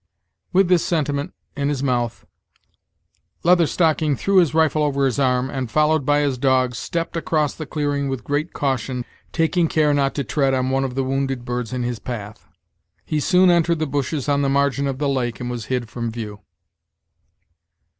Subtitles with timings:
[0.51, 2.25] With this sentiment in his month,
[3.43, 7.53] Leather Stocking threw his rifle over his arm, and, followed by his dogs, stepped across
[7.53, 11.45] the clearing with great caution, taking care not to tread on one of the wounded
[11.45, 12.47] birds in his path.
[13.05, 16.09] He soon entered the bushes on the margin of the lake and was hid from
[16.09, 16.39] view.